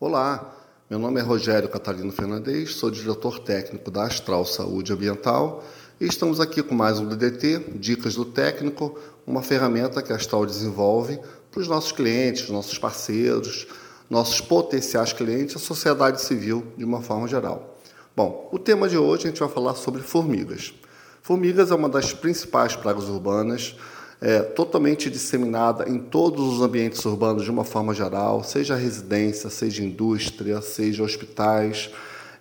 Olá, 0.00 0.52
meu 0.90 0.98
nome 0.98 1.20
é 1.20 1.22
Rogério 1.22 1.68
Catarino 1.68 2.10
Fernandes, 2.10 2.74
sou 2.74 2.90
diretor 2.90 3.38
técnico 3.38 3.92
da 3.92 4.02
Astral 4.02 4.44
Saúde 4.44 4.92
Ambiental 4.92 5.62
e 6.00 6.04
estamos 6.04 6.40
aqui 6.40 6.64
com 6.64 6.74
mais 6.74 6.98
um 6.98 7.06
DDT, 7.06 7.76
Dicas 7.76 8.16
do 8.16 8.24
Técnico, 8.24 8.98
uma 9.24 9.40
ferramenta 9.40 10.02
que 10.02 10.12
a 10.12 10.16
Astral 10.16 10.44
desenvolve 10.46 11.20
para 11.48 11.60
os 11.60 11.68
nossos 11.68 11.92
clientes, 11.92 12.50
nossos 12.50 12.76
parceiros, 12.76 13.68
nossos 14.10 14.40
potenciais 14.40 15.12
clientes, 15.12 15.54
a 15.54 15.60
sociedade 15.60 16.20
civil 16.20 16.66
de 16.76 16.84
uma 16.84 17.00
forma 17.00 17.28
geral. 17.28 17.78
Bom, 18.16 18.48
o 18.52 18.58
tema 18.58 18.88
de 18.88 18.98
hoje 18.98 19.26
a 19.26 19.30
gente 19.30 19.38
vai 19.38 19.48
falar 19.48 19.76
sobre 19.76 20.02
formigas. 20.02 20.74
Formigas 21.22 21.70
é 21.70 21.74
uma 21.74 21.88
das 21.88 22.12
principais 22.12 22.74
pragas 22.74 23.04
urbanas, 23.04 23.76
é, 24.20 24.40
totalmente 24.40 25.10
disseminada 25.10 25.88
em 25.88 25.98
todos 25.98 26.54
os 26.54 26.62
ambientes 26.62 27.04
urbanos 27.04 27.44
de 27.44 27.50
uma 27.50 27.64
forma 27.64 27.92
geral, 27.92 28.42
seja 28.42 28.74
residência, 28.74 29.50
seja 29.50 29.84
indústria, 29.84 30.60
seja 30.60 31.02
hospitais. 31.02 31.90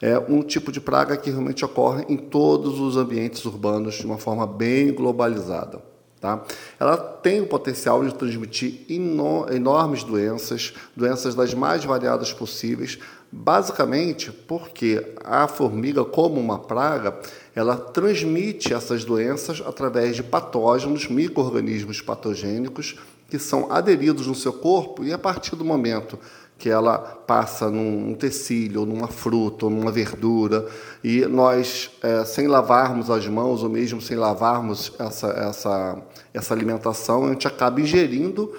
É 0.01 0.17
um 0.17 0.41
tipo 0.41 0.71
de 0.71 0.81
praga 0.81 1.15
que 1.15 1.29
realmente 1.29 1.63
ocorre 1.63 2.05
em 2.09 2.17
todos 2.17 2.79
os 2.79 2.97
ambientes 2.97 3.45
urbanos 3.45 3.95
de 3.95 4.05
uma 4.05 4.17
forma 4.17 4.45
bem 4.45 4.93
globalizada. 4.93 5.92
Tá? 6.23 6.41
Ela 6.79 6.95
tem 6.95 7.41
o 7.41 7.47
potencial 7.47 8.01
de 8.01 8.15
transmitir 8.15 8.85
enormes 8.87 10.05
doenças, 10.05 10.73
doenças 10.95 11.35
das 11.35 11.53
mais 11.53 11.83
variadas 11.83 12.31
possíveis, 12.31 12.97
basicamente 13.29 14.31
porque 14.31 15.05
a 15.21 15.49
formiga, 15.49 16.05
como 16.05 16.39
uma 16.39 16.57
praga, 16.57 17.19
ela 17.53 17.75
transmite 17.75 18.73
essas 18.73 19.03
doenças 19.03 19.61
através 19.65 20.15
de 20.15 20.23
patógenos, 20.23 21.09
micro-organismos 21.09 21.99
patogênicos, 21.99 22.95
que 23.29 23.37
são 23.37 23.69
aderidos 23.69 24.25
no 24.25 24.35
seu 24.35 24.53
corpo 24.53 25.03
e 25.03 25.11
a 25.11 25.17
partir 25.17 25.57
do 25.57 25.65
momento 25.65 26.17
que 26.63 26.69
ela 26.69 26.97
passa 26.97 27.69
num 27.69 28.13
tecido, 28.13 28.79
ou 28.79 28.85
numa 28.85 29.09
fruta, 29.09 29.65
ou 29.65 29.69
numa 29.69 29.91
verdura, 29.91 30.65
e 31.03 31.25
nós, 31.25 31.91
é, 32.01 32.23
sem 32.23 32.47
lavarmos 32.47 33.09
as 33.09 33.27
mãos, 33.27 33.63
ou 33.63 33.69
mesmo 33.69 34.01
sem 34.01 34.15
lavarmos 34.15 34.93
essa, 34.97 35.27
essa, 35.27 36.01
essa 36.33 36.53
alimentação, 36.53 37.25
a 37.25 37.33
gente 37.33 37.45
acaba 37.45 37.81
ingerindo 37.81 38.53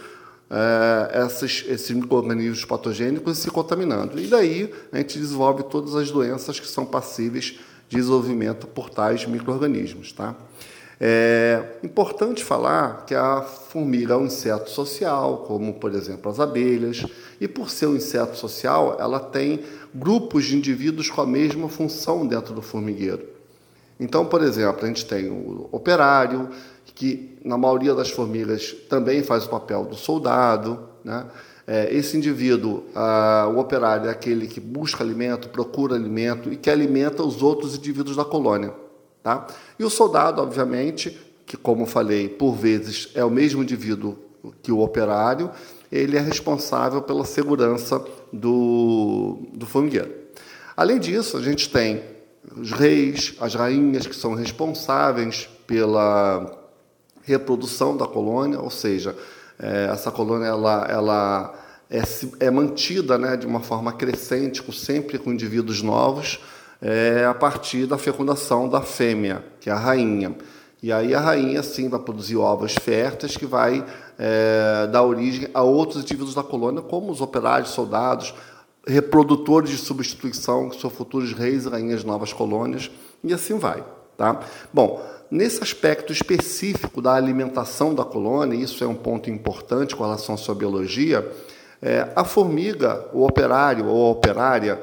é, 0.51 1.25
esses, 1.25 1.65
esses 1.67 1.91
micro-organismos 1.93 2.67
patogênicos 2.67 3.39
e 3.39 3.41
se 3.41 3.51
contaminando. 3.51 4.21
E 4.21 4.27
daí 4.27 4.71
a 4.93 4.99
gente 4.99 5.19
desenvolve 5.19 5.63
todas 5.63 5.95
as 5.95 6.11
doenças 6.11 6.61
que 6.61 6.69
são 6.69 6.85
passíveis 6.85 7.59
de 7.89 7.97
desenvolvimento 7.97 8.67
por 8.67 8.91
tais 8.91 9.25
micro-organismos. 9.25 10.13
Tá? 10.13 10.35
É 11.01 11.79
importante 11.83 12.45
falar 12.45 13.05
que 13.05 13.15
a 13.15 13.43
formiga 13.43 14.15
é 14.15 14.17
um 14.17 14.27
inseto 14.27 14.71
social, 14.71 15.39
como 15.47 15.75
por 15.75 15.95
exemplo 15.95 16.31
as 16.31 16.39
abelhas, 16.39 17.05
e 17.41 17.49
por 17.49 17.71
ser 17.71 17.87
um 17.87 17.97
inseto 17.97 18.37
social, 18.37 18.97
ela 19.01 19.19
tem 19.19 19.61
grupos 19.95 20.45
de 20.45 20.57
indivíduos 20.57 21.11
com 21.11 21.21
a 21.21 21.27
mesma 21.27 21.69
função 21.69 22.27
dentro 22.27 22.55
do 22.55 22.63
formigueiro. 22.63 23.35
Então, 23.99 24.25
por 24.27 24.43
exemplo, 24.43 24.85
a 24.85 24.87
gente 24.87 25.05
tem 25.05 25.29
o 25.29 25.69
operário, 25.71 26.49
que 26.95 27.39
na 27.45 27.59
maioria 27.59 27.95
das 27.95 28.11
formigas 28.11 28.73
também 28.89 29.23
faz 29.23 29.45
o 29.45 29.49
papel 29.49 29.85
do 29.85 29.97
soldado. 29.97 30.89
Né? 31.03 31.27
É, 31.67 31.93
esse 31.95 32.17
indivíduo, 32.17 32.85
o 33.55 33.59
operário, 33.59 34.09
é 34.09 34.13
aquele 34.13 34.47
que 34.47 34.61
busca 34.61 35.03
alimento, 35.03 35.49
procura 35.49 35.95
alimento 35.95 36.53
e 36.53 36.57
que 36.57 36.71
alimenta 36.71 37.23
os 37.23 37.43
outros 37.43 37.77
indivíduos 37.77 38.17
da 38.17 38.25
colônia. 38.25 38.73
Tá? 39.25 39.47
E 39.79 39.85
o 39.85 39.89
soldado, 39.89 40.43
obviamente, 40.43 41.19
que, 41.47 41.57
como 41.57 41.87
falei, 41.87 42.29
por 42.29 42.53
vezes 42.53 43.09
é 43.15 43.25
o 43.25 43.31
mesmo 43.31 43.63
indivíduo 43.63 44.19
que 44.63 44.71
o 44.71 44.81
operário, 44.81 45.51
ele 45.91 46.19
é 46.19 46.21
responsável 46.21 47.01
pela 47.01 47.25
segurança 47.25 48.05
do, 48.31 49.39
do 49.55 49.65
formigueiro. 49.65 50.13
Além 50.77 50.99
disso, 50.99 51.39
a 51.39 51.41
gente 51.41 51.71
tem 51.71 52.03
os 52.55 52.73
reis, 52.73 53.35
as 53.41 53.55
rainhas, 53.55 54.07
que 54.07 54.15
são 54.15 54.35
responsáveis 54.35 55.49
pela 55.67 56.61
reprodução 57.23 57.97
da 57.97 58.07
colônia, 58.07 58.61
ou 58.61 58.69
seja, 58.69 59.17
é, 59.59 59.89
essa 59.91 60.11
colônia 60.11 60.49
ela, 60.49 60.87
ela 60.91 61.55
é, 61.89 62.03
é, 62.41 62.51
mantida 62.51 63.17
né, 63.17 63.39
de 63.39 63.47
uma 63.47 63.61
forma 63.61 63.91
crescente, 63.91 64.63
com, 64.63 64.73
sempre 64.73 65.19
com 65.19 65.33
indivíduos 65.33 65.81
novos, 65.81 66.41
é, 66.85 67.25
a 67.25 67.33
partir 67.33 67.87
da 67.87 67.97
fecundação 67.97 68.69
da 68.69 68.83
fêmea, 68.83 69.43
que 69.59 69.71
é 69.71 69.73
a 69.73 69.79
rainha. 69.79 70.37
E 70.83 70.93
aí 70.93 71.15
a 71.15 71.21
rainha, 71.21 71.63
sim, 71.63 71.89
vai 71.89 71.99
produzir 71.99 72.37
ovos 72.37 72.75
férteis 72.75 73.39
que 73.39 73.47
vai 73.47 73.83
é, 74.19 74.87
dar 74.93 75.03
origem 75.03 75.49
a 75.55 75.63
outros 75.63 76.03
indivíduos 76.03 76.35
da 76.35 76.43
colônia, 76.43 76.83
como 76.83 77.11
os 77.11 77.23
operários, 77.23 77.71
soldados, 77.71 78.35
reprodutores 78.87 79.71
de 79.71 79.79
substituição, 79.79 80.69
que 80.69 80.79
são 80.79 80.91
futuros 80.91 81.33
reis 81.33 81.65
e 81.65 81.71
rainhas 81.71 82.01
de 82.01 82.07
novas 82.07 82.35
colônias, 82.35 82.91
e 83.23 83.33
assim 83.33 83.59
vai. 83.59 83.83
Tá? 84.15 84.41
Bom, 84.71 85.03
nesse 85.31 85.63
aspecto 85.63 86.13
específico 86.13 87.01
da 87.01 87.15
alimentação 87.15 87.95
da 87.95 88.05
colônia, 88.05 88.57
isso 88.57 88.85
é 88.85 88.87
um 88.87 88.95
ponto 88.95 89.31
importante 89.31 89.97
com 89.97 90.05
relação 90.05 90.35
à 90.35 90.39
sua 90.39 90.55
biologia, 90.55 91.27
é, 91.81 92.13
a 92.15 92.25
formiga, 92.25 93.07
o 93.15 93.25
operário 93.25 93.87
ou 93.87 94.09
a 94.09 94.11
operária, 94.11 94.79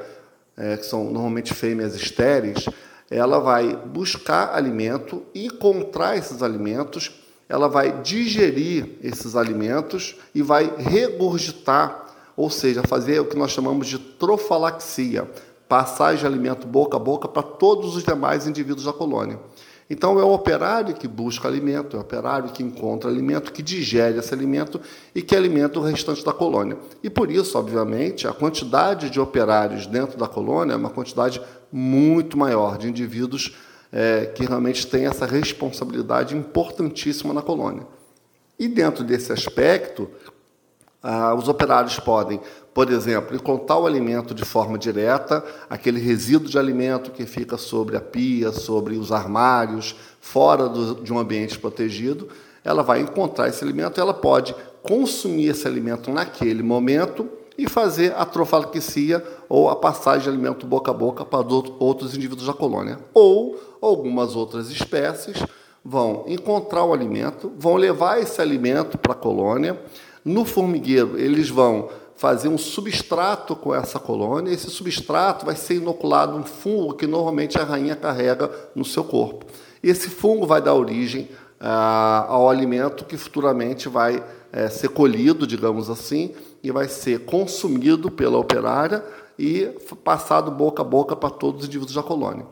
é, 0.56 0.76
que 0.76 0.86
são 0.86 1.04
normalmente 1.04 1.54
fêmeas 1.54 1.94
estéreis, 1.94 2.66
ela 3.10 3.38
vai 3.38 3.76
buscar 3.76 4.54
alimento, 4.54 5.22
encontrar 5.34 6.16
esses 6.16 6.42
alimentos, 6.42 7.12
ela 7.48 7.68
vai 7.68 8.00
digerir 8.00 8.96
esses 9.02 9.36
alimentos 9.36 10.16
e 10.34 10.40
vai 10.40 10.72
regurgitar, 10.78 12.06
ou 12.34 12.48
seja, 12.48 12.82
fazer 12.82 13.20
o 13.20 13.26
que 13.26 13.36
nós 13.36 13.50
chamamos 13.50 13.86
de 13.86 13.98
trofalaxia, 13.98 15.28
passagem 15.68 16.20
de 16.20 16.26
alimento 16.26 16.66
boca 16.66 16.96
a 16.96 17.00
boca 17.00 17.28
para 17.28 17.42
todos 17.42 17.94
os 17.96 18.02
demais 18.02 18.46
indivíduos 18.46 18.86
da 18.86 18.92
colônia. 18.92 19.38
Então, 19.90 20.18
é 20.18 20.24
o 20.24 20.32
operário 20.32 20.94
que 20.94 21.06
busca 21.06 21.46
alimento, 21.48 21.96
é 21.96 21.98
o 21.98 22.02
operário 22.02 22.50
que 22.50 22.62
encontra 22.62 23.10
alimento, 23.10 23.52
que 23.52 23.62
digere 23.62 24.18
esse 24.18 24.32
alimento 24.32 24.80
e 25.14 25.20
que 25.20 25.36
alimenta 25.36 25.78
o 25.78 25.82
restante 25.82 26.24
da 26.24 26.32
colônia. 26.32 26.78
E 27.02 27.10
por 27.10 27.30
isso, 27.30 27.58
obviamente, 27.58 28.26
a 28.26 28.32
quantidade 28.32 29.10
de 29.10 29.20
operários 29.20 29.86
dentro 29.86 30.18
da 30.18 30.28
colônia 30.28 30.72
é 30.74 30.76
uma 30.76 30.90
quantidade 30.90 31.40
muito 31.70 32.38
maior 32.38 32.78
de 32.78 32.88
indivíduos 32.88 33.56
é, 33.92 34.26
que 34.26 34.46
realmente 34.46 34.86
têm 34.86 35.06
essa 35.06 35.26
responsabilidade 35.26 36.36
importantíssima 36.36 37.34
na 37.34 37.42
colônia. 37.42 37.86
E 38.58 38.68
dentro 38.68 39.04
desse 39.04 39.32
aspecto, 39.32 40.08
ah, 41.02 41.34
os 41.34 41.48
operários 41.48 41.98
podem 41.98 42.40
por 42.74 42.90
exemplo, 42.90 43.36
encontrar 43.36 43.78
o 43.78 43.86
alimento 43.86 44.34
de 44.34 44.44
forma 44.44 44.78
direta, 44.78 45.44
aquele 45.68 46.00
resíduo 46.00 46.48
de 46.48 46.58
alimento 46.58 47.10
que 47.10 47.26
fica 47.26 47.58
sobre 47.58 47.96
a 47.96 48.00
pia, 48.00 48.50
sobre 48.50 48.96
os 48.96 49.12
armários, 49.12 49.94
fora 50.20 50.68
do, 50.68 50.94
de 50.96 51.12
um 51.12 51.18
ambiente 51.18 51.58
protegido, 51.58 52.28
ela 52.64 52.82
vai 52.82 53.00
encontrar 53.00 53.48
esse 53.48 53.62
alimento, 53.62 54.00
ela 54.00 54.14
pode 54.14 54.54
consumir 54.82 55.48
esse 55.48 55.66
alimento 55.66 56.10
naquele 56.10 56.62
momento 56.62 57.28
e 57.58 57.68
fazer 57.68 58.14
a 58.16 58.24
trofalquecia 58.24 59.22
ou 59.48 59.68
a 59.68 59.76
passagem 59.76 60.22
de 60.22 60.28
alimento 60.30 60.66
boca 60.66 60.90
a 60.90 60.94
boca 60.94 61.24
para 61.24 61.46
outros 61.78 62.16
indivíduos 62.16 62.46
da 62.46 62.54
colônia. 62.54 62.98
Ou 63.12 63.60
algumas 63.80 64.34
outras 64.34 64.70
espécies 64.70 65.44
vão 65.84 66.24
encontrar 66.26 66.84
o 66.84 66.92
alimento, 66.92 67.52
vão 67.58 67.76
levar 67.76 68.20
esse 68.20 68.40
alimento 68.40 68.96
para 68.96 69.12
a 69.12 69.16
colônia. 69.16 69.78
No 70.24 70.44
formigueiro, 70.44 71.18
eles 71.18 71.50
vão 71.50 71.90
fazer 72.22 72.46
um 72.46 72.56
substrato 72.56 73.56
com 73.56 73.74
essa 73.74 73.98
colônia. 73.98 74.52
Esse 74.52 74.70
substrato 74.70 75.44
vai 75.44 75.56
ser 75.56 75.74
inoculado 75.74 76.36
um 76.36 76.44
fungo 76.44 76.94
que 76.94 77.04
normalmente 77.04 77.58
a 77.58 77.64
rainha 77.64 77.96
carrega 77.96 78.48
no 78.76 78.84
seu 78.84 79.02
corpo. 79.02 79.44
E 79.82 79.90
esse 79.90 80.08
fungo 80.08 80.46
vai 80.46 80.62
dar 80.62 80.72
origem 80.72 81.28
ah, 81.58 82.24
ao 82.28 82.48
alimento 82.48 83.04
que 83.04 83.16
futuramente 83.16 83.88
vai 83.88 84.22
eh, 84.52 84.68
ser 84.68 84.90
colhido, 84.90 85.48
digamos 85.48 85.90
assim, 85.90 86.32
e 86.62 86.70
vai 86.70 86.86
ser 86.86 87.24
consumido 87.24 88.08
pela 88.08 88.38
operária 88.38 89.04
e 89.36 89.64
passado 90.04 90.48
boca 90.52 90.82
a 90.82 90.84
boca 90.84 91.16
para 91.16 91.28
todos 91.28 91.62
os 91.62 91.66
indivíduos 91.66 91.96
da 91.96 92.04
colônia. 92.04 92.46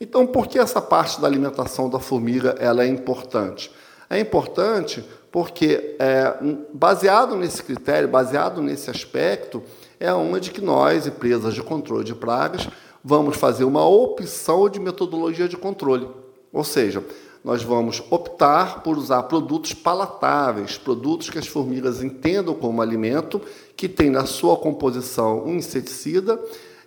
Então, 0.00 0.28
por 0.28 0.46
que 0.46 0.60
essa 0.60 0.80
parte 0.80 1.20
da 1.20 1.26
alimentação 1.26 1.90
da 1.90 1.98
formiga 1.98 2.54
ela 2.60 2.84
é 2.84 2.86
importante? 2.86 3.68
É 4.08 4.20
importante 4.20 5.04
porque, 5.30 5.96
é, 5.98 6.34
baseado 6.72 7.36
nesse 7.36 7.62
critério, 7.62 8.08
baseado 8.08 8.62
nesse 8.62 8.90
aspecto, 8.90 9.62
é 10.00 10.12
onde 10.12 10.50
que 10.50 10.60
nós, 10.60 11.06
empresas 11.06 11.54
de 11.54 11.62
controle 11.62 12.04
de 12.04 12.14
pragas, 12.14 12.68
vamos 13.04 13.36
fazer 13.36 13.64
uma 13.64 13.86
opção 13.86 14.68
de 14.68 14.80
metodologia 14.80 15.48
de 15.48 15.56
controle. 15.56 16.08
Ou 16.52 16.64
seja, 16.64 17.04
nós 17.44 17.62
vamos 17.62 18.02
optar 18.10 18.82
por 18.82 18.96
usar 18.96 19.22
produtos 19.24 19.74
palatáveis, 19.74 20.76
produtos 20.76 21.30
que 21.30 21.38
as 21.38 21.46
formigas 21.46 22.02
entendam 22.02 22.54
como 22.54 22.82
alimento, 22.82 23.40
que 23.76 23.88
tem 23.88 24.10
na 24.10 24.26
sua 24.26 24.56
composição 24.56 25.44
um 25.44 25.56
inseticida, 25.56 26.40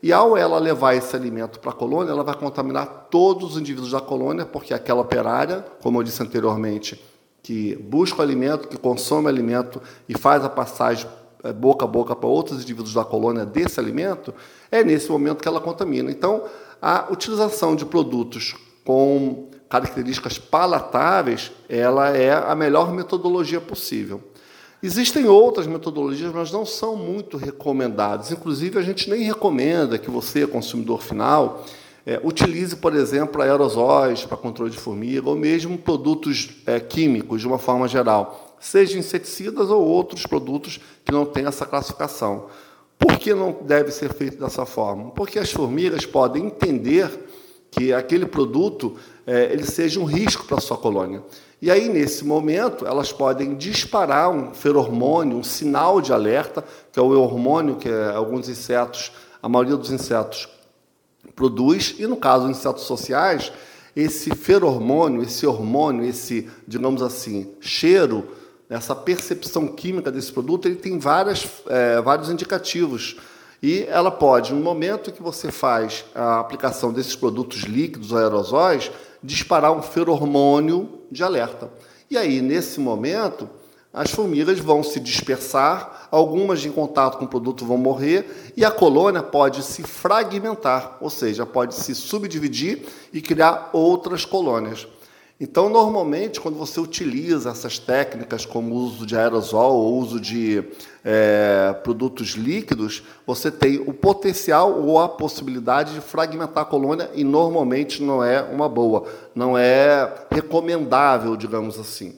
e 0.03 0.11
ao 0.11 0.35
ela 0.35 0.57
levar 0.57 0.95
esse 0.95 1.15
alimento 1.15 1.59
para 1.59 1.71
a 1.71 1.75
colônia, 1.75 2.11
ela 2.11 2.23
vai 2.23 2.35
contaminar 2.35 3.07
todos 3.11 3.51
os 3.51 3.61
indivíduos 3.61 3.91
da 3.91 4.01
colônia, 4.01 4.45
porque 4.45 4.73
aquela 4.73 5.01
operária, 5.01 5.63
como 5.81 5.99
eu 5.99 6.03
disse 6.03 6.23
anteriormente, 6.23 6.99
que 7.43 7.75
busca 7.75 8.19
o 8.19 8.21
alimento, 8.21 8.67
que 8.67 8.77
consome 8.77 9.27
alimento 9.27 9.81
e 10.07 10.17
faz 10.17 10.43
a 10.43 10.49
passagem 10.49 11.07
é, 11.43 11.51
boca 11.51 11.85
a 11.85 11.87
boca 11.87 12.15
para 12.15 12.29
outros 12.29 12.61
indivíduos 12.61 12.93
da 12.93 13.03
colônia 13.03 13.45
desse 13.45 13.79
alimento, 13.79 14.33
é 14.71 14.83
nesse 14.83 15.09
momento 15.09 15.41
que 15.41 15.47
ela 15.47 15.59
contamina. 15.59 16.11
Então, 16.11 16.43
a 16.79 17.07
utilização 17.11 17.75
de 17.75 17.83
produtos 17.83 18.55
com 18.85 19.49
características 19.67 20.37
palatáveis, 20.37 21.51
ela 21.67 22.09
é 22.09 22.31
a 22.31 22.53
melhor 22.53 22.91
metodologia 22.91 23.59
possível. 23.59 24.21
Existem 24.83 25.27
outras 25.27 25.65
metodologias, 25.65 26.33
mas 26.33 26.51
não 26.51 26.65
são 26.65 26.95
muito 26.95 27.37
recomendadas. 27.37 28.31
Inclusive, 28.31 28.77
a 28.77 28.81
gente 28.81 29.09
nem 29.09 29.23
recomenda 29.23 29.97
que 29.97 30.09
você, 30.09 30.45
consumidor 30.45 31.01
final, 31.01 31.65
é, 32.05 32.19
utilize, 32.23 32.75
por 32.75 32.95
exemplo, 32.95 33.41
aerosóis 33.41 34.25
para 34.25 34.37
controle 34.37 34.71
de 34.71 34.77
formiga, 34.77 35.29
ou 35.29 35.35
mesmo 35.35 35.77
produtos 35.77 36.49
é, 36.65 36.79
químicos, 36.79 37.41
de 37.41 37.47
uma 37.47 37.59
forma 37.59 37.87
geral, 37.87 38.55
seja 38.59 38.97
inseticidas 38.97 39.69
ou 39.69 39.85
outros 39.85 40.25
produtos 40.25 40.79
que 41.05 41.11
não 41.11 41.25
têm 41.25 41.45
essa 41.45 41.65
classificação. 41.65 42.47
Por 42.97 43.17
que 43.17 43.33
não 43.33 43.57
deve 43.63 43.91
ser 43.91 44.13
feito 44.13 44.37
dessa 44.37 44.65
forma? 44.65 45.11
Porque 45.11 45.39
as 45.39 45.51
formigas 45.51 46.05
podem 46.05 46.45
entender 46.47 47.09
que 47.71 47.93
aquele 47.93 48.25
produto 48.25 48.95
é, 49.25 49.45
ele 49.51 49.65
seja 49.65 49.99
um 49.99 50.03
risco 50.03 50.45
para 50.45 50.57
a 50.57 50.61
sua 50.61 50.77
colônia. 50.77 51.23
E 51.61 51.71
aí, 51.71 51.87
nesse 51.87 52.25
momento, 52.25 52.85
elas 52.85 53.13
podem 53.13 53.55
disparar 53.55 54.29
um 54.29 54.53
feromônio, 54.53 55.37
um 55.37 55.43
sinal 55.43 56.01
de 56.01 56.11
alerta, 56.11 56.63
que 56.91 56.99
é 56.99 57.01
o 57.01 57.19
hormônio 57.19 57.75
que 57.75 57.87
é, 57.87 58.09
alguns 58.09 58.49
insetos, 58.49 59.11
a 59.41 59.47
maioria 59.47 59.77
dos 59.77 59.91
insetos 59.91 60.49
produz, 61.35 61.95
e 61.97 62.07
no 62.07 62.17
caso 62.17 62.47
dos 62.47 62.57
insetos 62.57 62.83
sociais, 62.83 63.51
esse 63.95 64.33
feromônio, 64.35 65.21
esse 65.23 65.45
hormônio, 65.45 66.03
esse, 66.05 66.49
digamos 66.67 67.01
assim, 67.01 67.51
cheiro, 67.59 68.25
essa 68.69 68.95
percepção 68.95 69.67
química 69.67 70.11
desse 70.11 70.31
produto, 70.31 70.67
ele 70.67 70.77
tem 70.77 70.97
várias, 70.97 71.45
é, 71.67 72.01
vários 72.01 72.29
indicativos. 72.29 73.17
E 73.61 73.83
ela 73.83 74.09
pode, 74.09 74.53
no 74.53 74.61
momento 74.61 75.11
que 75.11 75.21
você 75.21 75.51
faz 75.51 76.05
a 76.15 76.39
aplicação 76.39 76.91
desses 76.91 77.15
produtos 77.15 77.61
líquidos 77.63 78.13
aerosóis, 78.13 78.89
disparar 79.21 79.71
um 79.71 79.81
feromônio 79.81 80.89
de 81.11 81.23
alerta. 81.23 81.69
E 82.09 82.17
aí, 82.17 82.41
nesse 82.41 82.79
momento, 82.79 83.47
as 83.93 84.11
formigas 84.11 84.59
vão 84.59 84.83
se 84.83 84.99
dispersar, 84.99 86.07
algumas 86.09 86.65
em 86.65 86.71
contato 86.71 87.17
com 87.17 87.25
o 87.25 87.27
produto 87.27 87.65
vão 87.65 87.77
morrer 87.77 88.53
e 88.55 88.63
a 88.63 88.71
colônia 88.71 89.21
pode 89.21 89.63
se 89.63 89.83
fragmentar, 89.83 90.97
ou 91.01 91.09
seja, 91.09 91.45
pode 91.45 91.75
se 91.75 91.93
subdividir 91.93 92.85
e 93.11 93.21
criar 93.21 93.69
outras 93.73 94.23
colônias. 94.23 94.87
Então, 95.43 95.69
normalmente, 95.69 96.39
quando 96.39 96.55
você 96.55 96.79
utiliza 96.79 97.49
essas 97.49 97.79
técnicas, 97.79 98.45
como 98.45 98.75
o 98.75 98.77
uso 98.77 99.07
de 99.07 99.17
aerosol 99.17 99.73
ou 99.73 99.97
uso 99.97 100.19
de 100.19 100.63
é, 101.03 101.75
produtos 101.83 102.33
líquidos, 102.33 103.01
você 103.25 103.49
tem 103.49 103.79
o 103.79 103.91
potencial 103.91 104.79
ou 104.79 104.99
a 104.99 105.09
possibilidade 105.09 105.95
de 105.95 105.99
fragmentar 105.99 106.61
a 106.61 106.65
colônia 106.65 107.09
e 107.15 107.23
normalmente 107.23 108.03
não 108.03 108.23
é 108.23 108.43
uma 108.43 108.69
boa, 108.69 109.07
não 109.33 109.57
é 109.57 110.13
recomendável, 110.29 111.35
digamos 111.35 111.79
assim. 111.79 112.13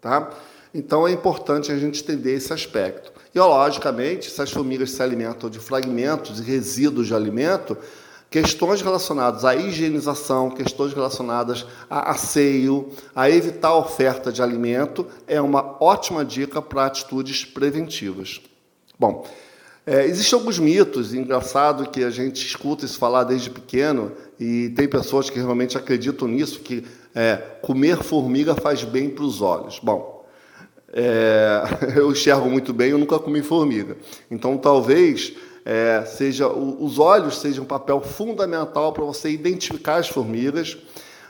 Tá? 0.00 0.30
Então, 0.74 1.06
é 1.06 1.12
importante 1.12 1.70
a 1.70 1.78
gente 1.78 2.02
entender 2.02 2.34
esse 2.34 2.52
aspecto. 2.52 3.12
E, 3.34 3.38
logicamente, 3.38 4.30
se 4.30 4.40
as 4.40 4.50
formigas 4.50 4.90
se 4.90 5.02
alimentam 5.02 5.48
de 5.48 5.58
fragmentos 5.58 6.38
e 6.40 6.42
resíduos 6.42 7.06
de 7.06 7.14
alimento, 7.14 7.76
questões 8.30 8.80
relacionadas 8.80 9.44
à 9.44 9.54
higienização, 9.54 10.50
questões 10.50 10.94
relacionadas 10.94 11.66
a 11.88 12.12
asseio, 12.12 12.88
a 13.14 13.28
evitar 13.28 13.68
a 13.68 13.76
oferta 13.76 14.32
de 14.32 14.42
alimento, 14.42 15.06
é 15.26 15.40
uma 15.40 15.76
ótima 15.82 16.24
dica 16.24 16.62
para 16.62 16.86
atitudes 16.86 17.44
preventivas. 17.44 18.40
Bom, 18.98 19.26
é, 19.86 20.06
existem 20.06 20.38
alguns 20.38 20.58
mitos, 20.58 21.12
engraçado 21.12 21.90
que 21.90 22.04
a 22.04 22.10
gente 22.10 22.46
escuta 22.46 22.84
isso 22.86 22.98
falar 22.98 23.24
desde 23.24 23.50
pequeno, 23.50 24.12
e 24.38 24.70
tem 24.70 24.88
pessoas 24.88 25.28
que 25.28 25.38
realmente 25.38 25.76
acreditam 25.76 26.26
nisso, 26.28 26.60
que 26.60 26.84
é, 27.14 27.36
comer 27.60 27.98
formiga 27.98 28.54
faz 28.54 28.84
bem 28.84 29.10
para 29.10 29.24
os 29.24 29.42
olhos. 29.42 29.78
Bom, 29.82 30.11
é, 30.92 31.62
eu 31.96 32.12
enxergo 32.12 32.48
muito 32.48 32.72
bem, 32.72 32.90
eu 32.90 32.98
nunca 32.98 33.18
comi 33.18 33.42
formiga. 33.42 33.96
Então, 34.30 34.58
talvez 34.58 35.32
é, 35.64 36.04
seja 36.04 36.48
os 36.48 36.98
olhos 36.98 37.38
sejam 37.38 37.64
um 37.64 37.66
papel 37.66 38.00
fundamental 38.00 38.92
para 38.92 39.04
você 39.04 39.30
identificar 39.30 39.96
as 39.96 40.08
formigas, 40.08 40.76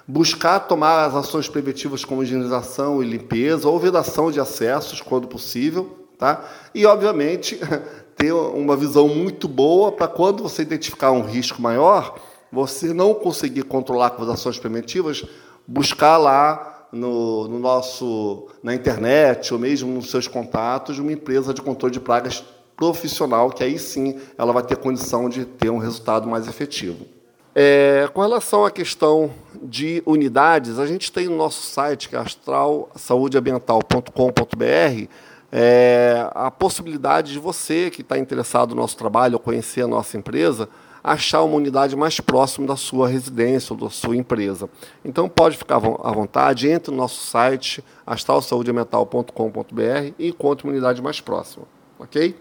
buscar 0.06 0.60
tomar 0.60 1.04
as 1.04 1.14
ações 1.14 1.48
preventivas 1.48 2.04
como 2.04 2.22
higienização 2.22 3.02
e 3.02 3.06
limpeza, 3.06 3.68
ou 3.68 3.78
vedação 3.78 4.30
de 4.30 4.40
acessos, 4.40 5.00
quando 5.00 5.28
possível, 5.28 6.06
tá? 6.18 6.44
E, 6.74 6.84
obviamente, 6.84 7.58
ter 8.16 8.32
uma 8.32 8.76
visão 8.76 9.08
muito 9.08 9.46
boa 9.46 9.92
para 9.92 10.08
quando 10.08 10.42
você 10.42 10.62
identificar 10.62 11.12
um 11.12 11.22
risco 11.22 11.62
maior, 11.62 12.18
você 12.50 12.92
não 12.92 13.14
conseguir 13.14 13.62
controlar 13.62 14.10
com 14.10 14.22
as 14.22 14.28
ações 14.28 14.58
preventivas, 14.58 15.24
buscar 15.66 16.18
lá 16.18 16.71
no, 16.92 17.48
no, 17.48 17.58
nosso 17.58 18.46
na 18.62 18.74
internet 18.74 19.54
ou 19.54 19.58
mesmo 19.58 19.90
nos 19.90 20.10
seus 20.10 20.28
contatos 20.28 20.98
uma 20.98 21.12
empresa 21.12 21.54
de 21.54 21.62
controle 21.62 21.92
de 21.92 22.00
pragas 22.00 22.44
profissional, 22.76 23.50
que 23.50 23.64
aí 23.64 23.78
sim 23.78 24.20
ela 24.36 24.52
vai 24.52 24.62
ter 24.62 24.76
condição 24.76 25.28
de 25.28 25.44
ter 25.44 25.70
um 25.70 25.78
resultado 25.78 26.28
mais 26.28 26.46
efetivo. 26.46 27.06
É, 27.54 28.08
com 28.12 28.22
relação 28.22 28.64
à 28.64 28.70
questão 28.70 29.30
de 29.62 30.02
unidades, 30.06 30.78
a 30.78 30.86
gente 30.86 31.12
tem 31.12 31.28
no 31.28 31.36
nosso 31.36 31.60
site, 31.62 32.08
que 32.08 32.16
é 32.16 32.18
astralsaudeambiental.com.br, 32.18 35.08
é, 35.54 36.30
a 36.34 36.50
possibilidade 36.50 37.32
de 37.32 37.38
você 37.38 37.90
que 37.90 38.00
está 38.00 38.18
interessado 38.18 38.74
no 38.74 38.80
nosso 38.80 38.96
trabalho 38.96 39.34
ou 39.34 39.40
conhecer 39.40 39.82
a 39.82 39.86
nossa 39.86 40.16
empresa, 40.16 40.66
achar 41.02 41.42
uma 41.42 41.56
unidade 41.56 41.96
mais 41.96 42.20
próxima 42.20 42.66
da 42.66 42.76
sua 42.76 43.08
residência 43.08 43.72
ou 43.72 43.80
da 43.80 43.90
sua 43.90 44.16
empresa. 44.16 44.68
Então 45.04 45.28
pode 45.28 45.56
ficar 45.56 45.76
à 45.76 46.12
vontade, 46.12 46.68
entre 46.68 46.90
no 46.90 46.98
nosso 46.98 47.26
site 47.26 47.82
astralsaudeambiental.com.br 48.06 50.12
e 50.18 50.28
encontre 50.28 50.64
uma 50.64 50.72
unidade 50.72 51.02
mais 51.02 51.20
próxima. 51.20 51.66
Ok? 51.98 52.36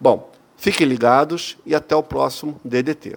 Bom, 0.00 0.30
fiquem 0.56 0.86
ligados 0.86 1.58
e 1.66 1.74
até 1.74 1.96
o 1.96 2.02
próximo 2.02 2.60
DDT. 2.64 3.16